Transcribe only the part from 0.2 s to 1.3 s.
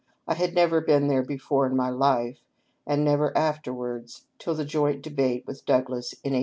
I had never been there